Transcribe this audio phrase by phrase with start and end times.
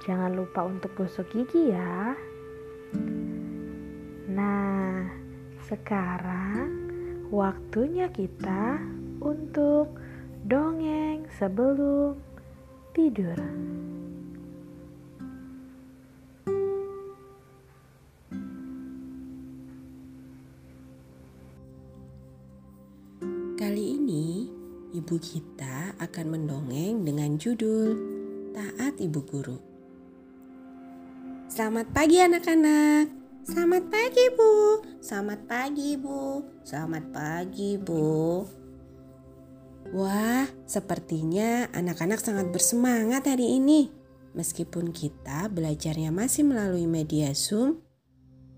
[0.00, 2.16] jangan lupa untuk gosok gigi ya.
[4.32, 5.04] Nah,
[5.68, 6.68] sekarang
[7.28, 8.80] waktunya kita
[9.20, 9.92] untuk
[10.48, 12.16] dongeng sebelum
[12.96, 13.36] tidur.
[23.60, 24.48] Kali ini
[24.96, 27.92] ibu kita akan mendongeng dengan judul
[28.56, 29.69] Taat Ibu Guru.
[31.50, 33.10] Selamat pagi anak-anak.
[33.42, 34.86] Selamat pagi Bu.
[35.02, 36.46] Selamat pagi Bu.
[36.62, 38.46] Selamat pagi Bu.
[39.90, 43.90] Wah, sepertinya anak-anak sangat bersemangat hari ini.
[44.38, 47.82] Meskipun kita belajarnya masih melalui media Zoom.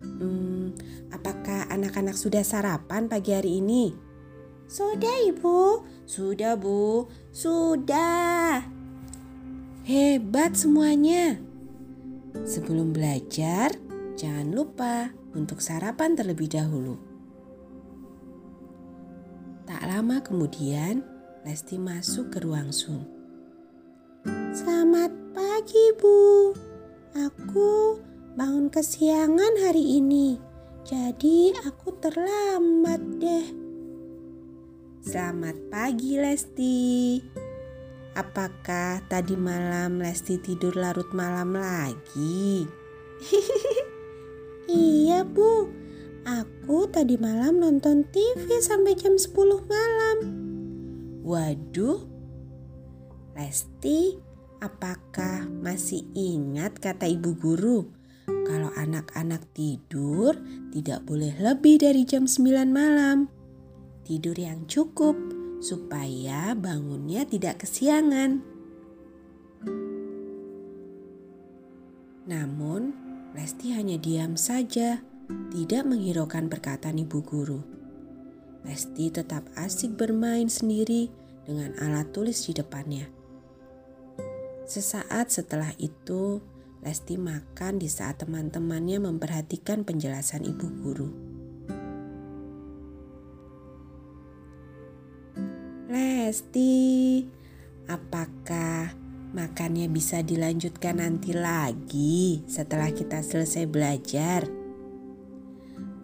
[0.00, 0.72] Hmm,
[1.12, 3.92] apakah anak-anak sudah sarapan pagi hari ini?
[4.64, 7.04] Sudah ibu, sudah bu,
[7.36, 8.64] sudah.
[9.84, 11.47] Hebat semuanya.
[12.44, 13.72] Sebelum belajar,
[14.18, 16.98] jangan lupa untuk sarapan terlebih dahulu.
[19.64, 21.06] Tak lama kemudian,
[21.46, 23.06] Lesti masuk ke ruang Zoom.
[24.50, 26.50] Selamat pagi bu,
[27.14, 28.02] aku
[28.34, 30.36] bangun kesiangan hari ini,
[30.82, 33.48] jadi aku terlambat deh.
[35.04, 36.78] Selamat pagi Lesti.
[38.18, 42.66] Apakah tadi malam Lesti tidur larut malam lagi?
[44.66, 45.70] iya bu,
[46.26, 49.30] aku tadi malam nonton TV sampai jam 10
[49.70, 50.16] malam.
[51.22, 52.02] Waduh,
[53.38, 54.18] Lesti,
[54.66, 57.86] apakah masih ingat kata ibu guru?
[58.26, 60.34] Kalau anak-anak tidur
[60.74, 63.30] tidak boleh lebih dari jam 9 malam
[64.08, 68.42] tidur yang cukup supaya bangunnya tidak kesiangan.
[72.28, 72.94] Namun,
[73.32, 75.00] Lesti hanya diam saja,
[75.52, 77.60] tidak menghiraukan perkataan ibu guru.
[78.66, 81.08] Lesti tetap asik bermain sendiri
[81.48, 83.06] dengan alat tulis di depannya.
[84.68, 86.44] Sesaat setelah itu,
[86.84, 91.27] Lesti makan di saat teman-temannya memperhatikan penjelasan ibu guru.
[95.88, 97.24] Lesti,
[97.88, 98.92] apakah
[99.32, 104.44] makannya bisa dilanjutkan nanti lagi setelah kita selesai belajar?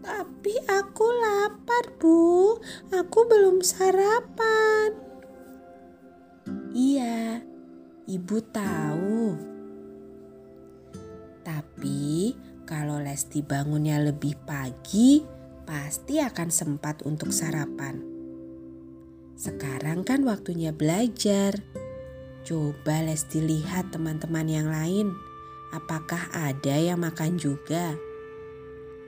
[0.00, 2.56] Tapi aku lapar, Bu.
[2.96, 4.96] Aku belum sarapan.
[6.72, 7.44] Iya,
[8.08, 9.36] Ibu tahu.
[11.44, 12.32] Tapi
[12.64, 15.20] kalau Lesti bangunnya lebih pagi,
[15.68, 18.13] pasti akan sempat untuk sarapan.
[19.34, 21.58] Sekarang kan waktunya belajar.
[22.46, 25.10] Coba Lesti lihat teman-teman yang lain.
[25.74, 27.98] Apakah ada yang makan juga?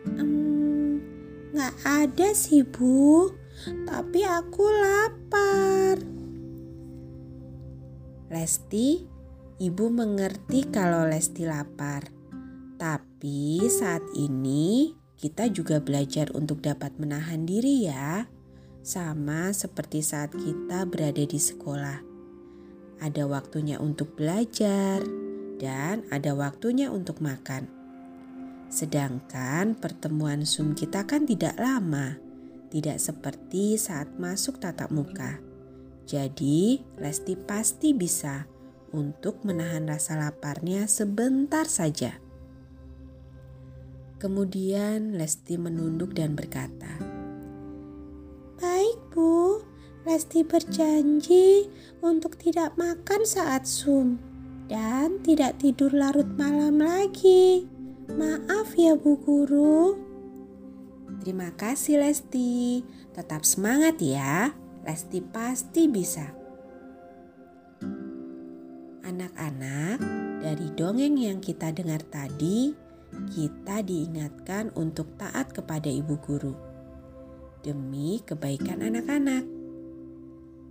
[0.02, 0.98] Hmm,
[1.54, 3.30] gak ada sih bu.
[3.86, 5.96] Tapi aku lapar.
[8.26, 9.06] Lesti,
[9.62, 12.10] ibu mengerti kalau Lesti lapar.
[12.76, 18.35] Tapi saat ini kita juga belajar untuk dapat menahan diri ya
[18.86, 22.06] sama seperti saat kita berada di sekolah.
[23.02, 25.02] Ada waktunya untuk belajar
[25.58, 27.66] dan ada waktunya untuk makan.
[28.70, 32.14] Sedangkan pertemuan Zoom kita kan tidak lama,
[32.70, 35.42] tidak seperti saat masuk tatap muka.
[36.06, 38.46] Jadi, Lesti pasti bisa
[38.94, 42.22] untuk menahan rasa laparnya sebentar saja.
[44.22, 47.05] Kemudian Lesti menunduk dan berkata,
[50.06, 51.66] Lesti berjanji
[51.98, 54.22] untuk tidak makan saat Zoom
[54.70, 57.66] dan tidak tidur larut malam lagi.
[58.14, 59.98] Maaf ya Bu Guru.
[61.26, 62.86] Terima kasih Lesti.
[63.18, 64.54] Tetap semangat ya.
[64.86, 66.30] Lesti pasti bisa.
[69.02, 69.98] Anak-anak,
[70.38, 72.70] dari dongeng yang kita dengar tadi,
[73.34, 76.54] kita diingatkan untuk taat kepada ibu guru
[77.66, 79.55] demi kebaikan anak-anak.